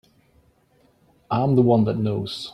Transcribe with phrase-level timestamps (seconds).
[1.29, 2.49] I'm the one that knows.